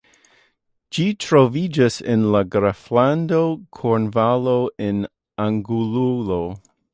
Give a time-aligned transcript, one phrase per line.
[0.97, 3.43] Ĝi troviĝas en la graflando
[3.81, 5.05] Kornvalo en
[5.47, 6.41] Anglujo.